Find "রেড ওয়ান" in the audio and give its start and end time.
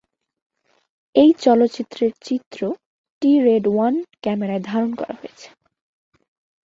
3.39-3.93